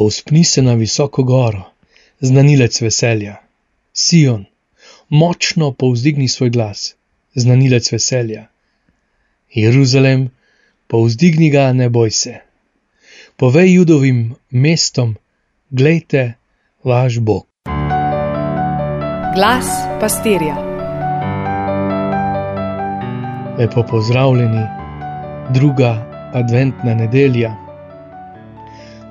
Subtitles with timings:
[0.00, 1.62] Povzpni se na visoko goro,
[2.20, 3.34] znanilec veselja.
[3.92, 4.46] Sion,
[5.08, 6.94] močno povzdigni svoj glas,
[7.34, 8.46] znanilec veselja.
[9.52, 10.30] Jeruzalem,
[10.88, 12.34] povzdigni ga, ne boj se.
[13.36, 15.16] Povej judovim mestom,
[15.70, 16.32] glejte,
[16.84, 17.44] vaš Bog.
[19.36, 19.68] Glas
[20.00, 20.56] pastirja.
[23.58, 24.64] Lepo pozdravljeni,
[25.52, 25.92] druga
[26.32, 27.59] adventna nedelja.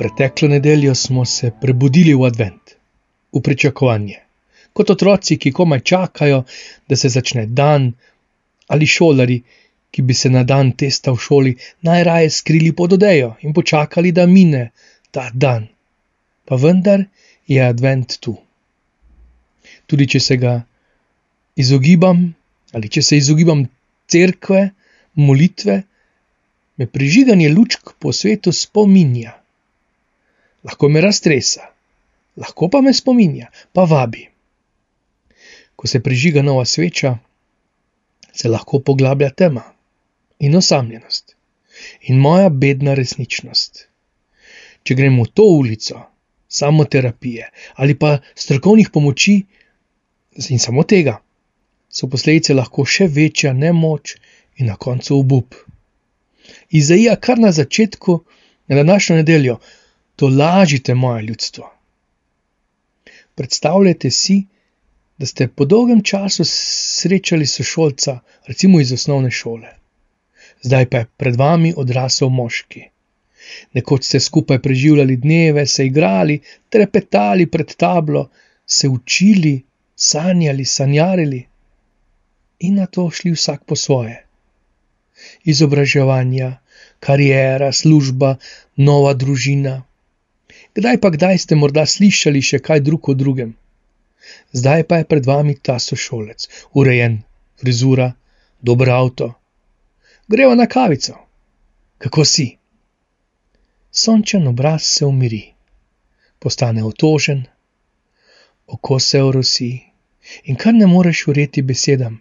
[0.00, 2.70] Preteklo nedeljo smo se prebudili v advent,
[3.36, 4.14] v pričakovanje,
[4.72, 6.38] kot otroci, ki komaj čakajo,
[6.88, 7.90] da se začne dan,
[8.72, 9.36] ali šolari,
[9.92, 11.52] ki bi se na dan testa v šoli
[11.84, 14.70] najraje skrili pod odejo in počakali, da mine
[15.10, 15.66] ta dan.
[16.48, 17.04] Pa vendar
[17.46, 18.38] je advent tu.
[19.86, 20.54] Tudi če se ga
[21.60, 22.22] izogibam,
[22.72, 23.66] ali če se izogibam
[24.08, 24.64] cerkve,
[25.20, 25.76] molitve,
[26.80, 29.36] me prižiganje lučk po svetu spominja
[30.64, 31.68] lahko me raztresa,
[32.36, 34.28] lahko pa me spominja, pa vabi.
[35.76, 37.18] Ko se prižiga nova sveča,
[38.32, 39.62] se lahko poglablja tema
[40.38, 41.34] in osamljenost
[42.00, 43.86] in moja bedna resničnost.
[44.84, 46.00] Če grem v to ulico,
[46.48, 49.42] samo terapije ali pa strokovnih pomoči
[50.48, 51.20] in samo tega,
[51.90, 54.16] so posledice lahko še večja nemoč
[54.56, 55.54] in na koncu obup.
[56.70, 58.20] Izaija kar na začetku,
[58.68, 59.58] na današnjo nedeljo,
[60.20, 61.70] to lažite, moje ljudstvo.
[63.34, 64.42] Predstavljajte si,
[65.18, 69.72] da ste po dolgem času srečali sošolca, recimo iz osnovne šole.
[70.62, 72.84] Zdaj pa je pred vami odrasel moški.
[73.72, 78.28] Nekoč ste skupaj preživljali dneve, se igrali, trepetali pred tablo,
[78.66, 79.62] se učili,
[79.96, 81.46] sanjali, sanjarili
[82.58, 84.24] in na to šli vsak po svoje.
[85.44, 86.58] Izobraževanja,
[86.98, 88.36] karijera, služba,
[88.76, 89.80] nova družina,
[90.74, 93.54] kdaj pa kdaj ste morda slišali še kaj drug o drugem.
[94.52, 97.22] Zdaj pa je pred vami ta sošolec, urejen,
[97.60, 98.12] frizura,
[98.62, 99.32] dober avto.
[100.28, 101.16] Greva na kavico.
[101.98, 102.48] Kako si?
[103.90, 105.42] Sončen obraz se umiri,
[106.38, 107.42] postane otožen,
[108.66, 109.72] oko se orosi
[110.44, 112.20] in kar ne moreš ureti besedam.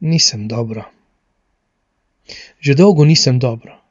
[0.00, 0.84] Nisem dobro.
[2.60, 3.83] Že dolgo nisem dobro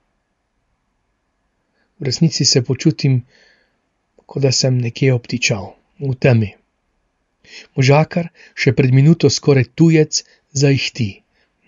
[2.04, 3.24] resnici se počutim,
[4.26, 6.54] kot da sem nekje obtičal, v temi.
[7.78, 11.10] Možakar, še pred minuto skoraj tujec, zaihti.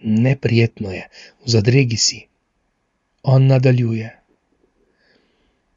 [0.05, 1.03] Neprijetno je,
[1.45, 2.19] v zadregi si.
[3.23, 4.11] On nadaljuje.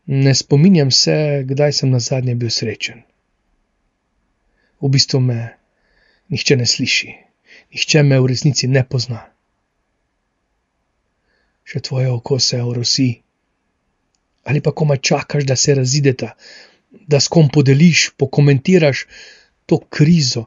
[0.08, 3.04] Ne spominjam se, kdaj sem na zadnje bil srečen.
[4.80, 5.38] V bistvu me
[6.32, 7.08] nihče ne sliši,
[7.72, 9.24] nihče me v resnici ne pozna.
[11.68, 13.08] Še tvoje oko se orosi
[14.48, 16.32] ali pa komaj čakaš, da se razideta,
[16.90, 19.04] da s kom podeliš, pokomentiraš
[19.66, 20.44] to krizo.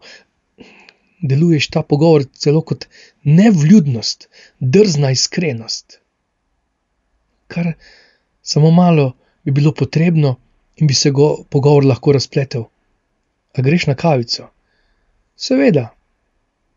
[1.22, 2.88] Deluješ ta pogovor celo kot
[3.24, 4.30] nevljudnost,
[4.60, 6.00] drzna iskrenost.
[7.48, 7.74] Kar
[8.42, 9.12] samo malo
[9.44, 10.36] bi bilo potrebno,
[10.76, 12.64] in bi se go pogovor lahko razpletel.
[13.54, 14.48] A greš na kavico?
[15.36, 15.90] Seveda.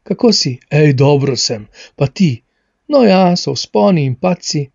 [0.03, 0.59] Kako si?
[0.71, 2.43] Ej, dobro sem, pa ti.
[2.89, 4.67] No ja, so vzponi in paci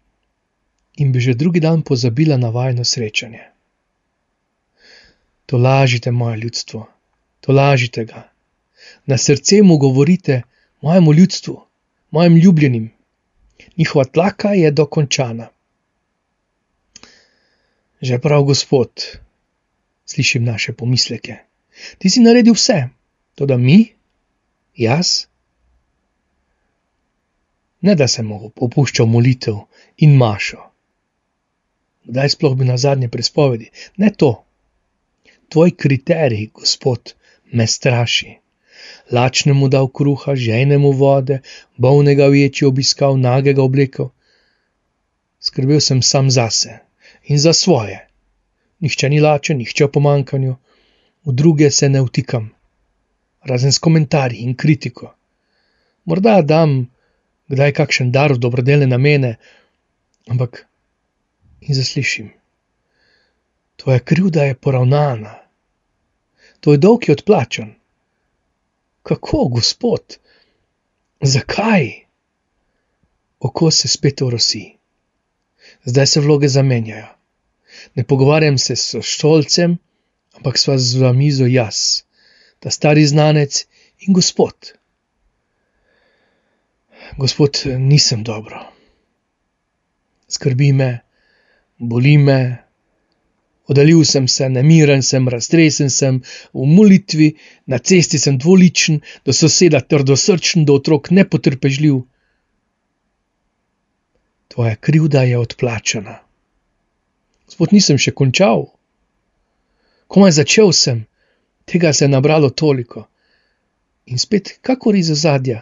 [0.99, 3.43] in bi že drugi dan pozabila na vajno srečanje.
[5.45, 6.87] To lažite, moje ljudstvo,
[7.41, 8.29] to lažite ga.
[9.05, 10.41] Na srce mu govorite,
[10.81, 11.61] mojemu ljudstvu,
[12.11, 12.91] mojim ljubljenim.
[13.77, 15.47] Njihova tlaka je dokončana.
[18.01, 18.91] Že prav, gospod,
[20.05, 21.35] slišim naše pomisleke.
[21.97, 22.89] Ti si naredil vse,
[23.35, 23.93] to da mi,
[24.75, 25.25] jaz.
[27.81, 29.63] Ne da sem opuščal molitev
[29.97, 30.69] in mašo
[32.05, 33.69] kdaj sploh bi na zadnje prispovedi.
[33.97, 34.43] Ne to.
[35.49, 37.13] Tvoj kriterij, gospod,
[37.51, 38.35] me straši.
[39.11, 41.39] Lačnemu dal kruha, ženemu vode,
[41.77, 44.11] bolnega večji obiskal, nagega oblekel.
[45.39, 46.79] Skrbel sem sam zase
[47.25, 48.05] in za svoje.
[48.79, 50.55] Nihče ni lačen, nihče v pomankanju,
[51.25, 52.52] v druge se ne vtikam,
[53.43, 55.13] razen s komentarji in kritiko.
[56.05, 56.87] Morda dam
[57.49, 59.35] kdaj kakšen dar v dobrodelne namene,
[60.29, 60.68] ampak
[61.61, 62.29] in zaslišim.
[63.76, 65.35] Tvoja krivda je poravnana,
[66.59, 67.76] tvoj dolg je odplačen.
[69.03, 70.17] Kako, gospod,
[71.22, 71.88] zakaj?
[73.40, 74.76] Oko se spet orosi.
[75.85, 77.08] Zdaj se vloge zamenjajo.
[77.96, 79.78] Ne pogovarjam se s šolcem,
[80.35, 82.03] ampak sva z vami zo jaz,
[82.59, 83.66] ta stari znanec
[84.00, 84.73] in gospod.
[87.17, 88.59] Gospod, nisem dobro.
[90.28, 91.00] Skrbi me,
[91.79, 92.40] boli me,
[93.70, 96.16] Oddaljil sem se, nemiren sem, raztresen sem,
[96.58, 97.28] v molitvi,
[97.70, 101.99] na cesti sem dvoličen, do soseda trdosrčen, do otrok nepotrpežljiv.
[104.49, 106.17] Tvoja krivda je odplačana.
[107.46, 108.72] Gospod, nisem še končal.
[110.09, 111.05] Komaj začel sem,
[111.70, 113.05] tega se je nabralo toliko.
[114.09, 115.61] In spet, kakor iz ozadja,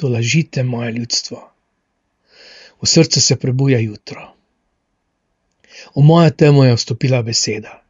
[0.00, 1.48] to lažite moje ljudstvo.
[2.80, 4.32] V srcu se prebuja jutro.
[5.96, 7.82] V mojo temo je vstopila beseda.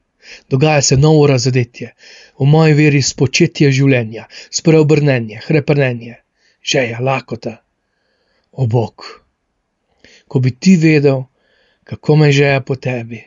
[0.50, 1.94] Dogaja se novo razodetje,
[2.38, 6.16] v moji veri spočetje življenja, spreobrnenje, hrepenenje,
[6.62, 7.58] žeja, lakota.
[8.52, 9.04] O Bog,
[10.28, 11.24] ko bi ti vedel,
[11.88, 13.22] kako me žeja po tebi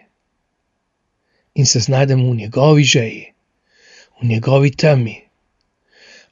[1.56, 3.26] in se znajdem v njegovi žeji,
[4.22, 5.16] v njegovi temi.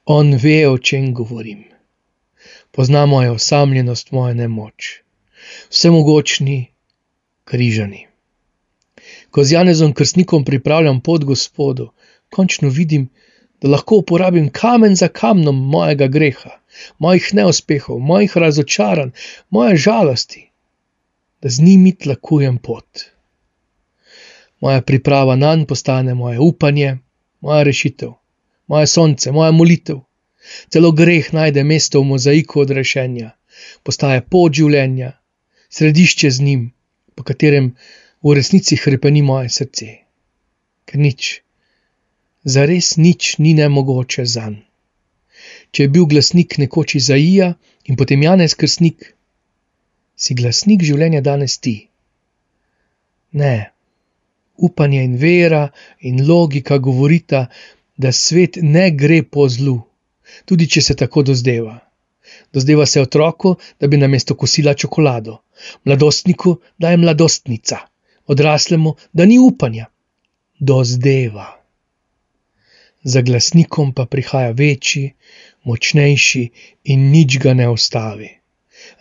[0.04, 1.64] On ve, o čem govorim.
[2.70, 5.00] Pozna mojo osamljenost, mojo nemoč,
[5.70, 6.58] vsemogočni
[7.44, 8.06] križani
[9.34, 11.88] ko z Janezom Krstnikom pripravljam pot Gospodu,
[12.30, 13.08] končno vidim,
[13.60, 16.50] da lahko uporabim kamen za kamnom mojega greha,
[16.98, 19.10] mojih neuspehov, mojih razočaranj,
[19.50, 20.42] moje žalosti,
[21.42, 23.02] da z njimi tlakujem pot.
[24.60, 26.96] Moja priprava na njen postane moje upanje,
[27.40, 28.12] moja rešitev,
[28.66, 29.98] moje sonce, moja molitev.
[30.68, 33.32] Celo greh najde mesto v mozaiku odrešenja,
[33.82, 35.12] postaje pot življenja,
[35.70, 36.64] središče z njim,
[37.14, 37.74] po katerem
[38.24, 39.88] v resnici hrepeni moje srce,
[40.88, 41.44] ker nič,
[42.44, 44.70] zares nič ni nemogoče za njega.
[45.74, 47.48] Če je bil glasnik nekoč Izaija
[47.90, 49.10] in potem Janez Krstnik,
[50.16, 51.74] si glasnik življenja danes ti.
[53.40, 53.54] Ne,
[54.56, 55.64] upanje in vera
[56.08, 57.48] in logika govorita,
[57.98, 59.80] da svet ne gre po zlu,
[60.46, 61.74] tudi če se tako dozdeva.
[62.54, 65.40] Dozdeva se otroku, da bi namesto kosila čokolado,
[65.84, 67.82] mladostniku, da je mladostnica
[68.26, 69.86] odraslemu, da ni upanja,
[70.58, 71.46] do zdeva.
[73.02, 75.12] Za glasnikom pa prihaja večji,
[75.64, 76.48] močnejši
[76.84, 78.30] in nič ga ne ustavi.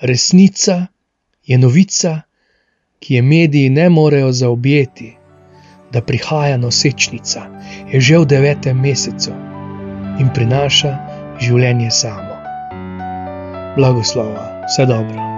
[0.01, 0.87] Resnica
[1.43, 2.21] je novica,
[2.99, 5.13] ki je mediji ne morejo zaobjeti,
[5.91, 7.41] da prihaja nosečnica,
[7.91, 9.35] je že v devetem mesecu
[10.19, 10.95] in prinaša
[11.41, 12.39] življenje samo.
[13.77, 15.32] Blagoslova, vse dobro.